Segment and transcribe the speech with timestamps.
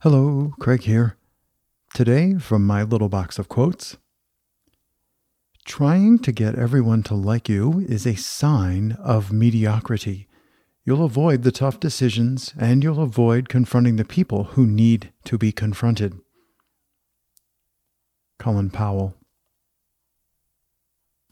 [0.00, 1.16] Hello, Craig here.
[1.94, 3.96] Today, from my little box of quotes
[5.64, 10.28] Trying to get everyone to like you is a sign of mediocrity.
[10.84, 15.50] You'll avoid the tough decisions and you'll avoid confronting the people who need to be
[15.50, 16.18] confronted.
[18.38, 19.14] Colin Powell.